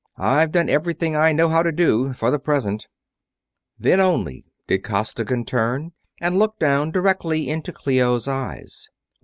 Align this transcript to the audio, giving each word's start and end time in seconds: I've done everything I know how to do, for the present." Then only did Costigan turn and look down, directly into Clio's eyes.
I've 0.17 0.51
done 0.51 0.67
everything 0.67 1.15
I 1.15 1.31
know 1.31 1.47
how 1.47 1.61
to 1.61 1.71
do, 1.71 2.13
for 2.13 2.31
the 2.31 2.39
present." 2.39 2.87
Then 3.77 3.99
only 3.99 4.43
did 4.65 4.83
Costigan 4.83 5.45
turn 5.45 5.91
and 6.19 6.39
look 6.39 6.57
down, 6.57 6.89
directly 6.89 7.47
into 7.47 7.71
Clio's 7.71 8.27
eyes. 8.27 8.87